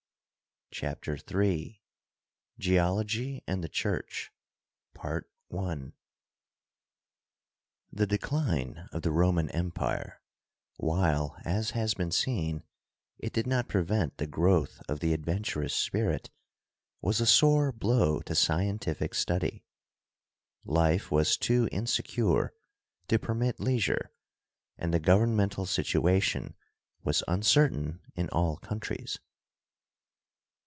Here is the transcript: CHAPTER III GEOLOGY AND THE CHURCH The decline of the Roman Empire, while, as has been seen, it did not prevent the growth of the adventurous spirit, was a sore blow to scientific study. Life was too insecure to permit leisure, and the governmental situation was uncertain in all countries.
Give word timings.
CHAPTER 0.73 1.17
III 1.29 1.83
GEOLOGY 2.57 3.43
AND 3.45 3.61
THE 3.61 3.67
CHURCH 3.67 4.31
The 4.95 5.27
decline 8.07 8.87
of 8.93 9.01
the 9.01 9.11
Roman 9.11 9.49
Empire, 9.49 10.21
while, 10.77 11.35
as 11.43 11.71
has 11.71 11.93
been 11.93 12.09
seen, 12.09 12.63
it 13.19 13.33
did 13.33 13.45
not 13.47 13.67
prevent 13.67 14.15
the 14.17 14.25
growth 14.25 14.81
of 14.87 15.01
the 15.01 15.11
adventurous 15.11 15.73
spirit, 15.75 16.29
was 17.01 17.19
a 17.19 17.27
sore 17.27 17.73
blow 17.73 18.21
to 18.21 18.33
scientific 18.33 19.13
study. 19.13 19.65
Life 20.63 21.11
was 21.11 21.35
too 21.35 21.67
insecure 21.69 22.53
to 23.09 23.19
permit 23.19 23.59
leisure, 23.59 24.13
and 24.77 24.93
the 24.93 24.99
governmental 25.01 25.65
situation 25.65 26.55
was 27.03 27.25
uncertain 27.27 27.99
in 28.15 28.29
all 28.29 28.55
countries. 28.55 29.19